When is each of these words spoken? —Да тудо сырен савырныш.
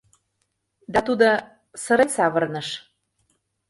—Да 0.93 0.99
тудо 1.07 1.27
сырен 1.83 2.09
савырныш. 2.15 2.67